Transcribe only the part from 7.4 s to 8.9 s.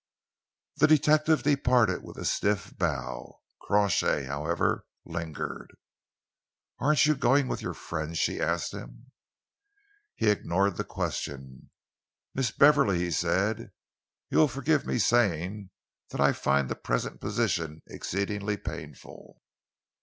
with your friend?" she asked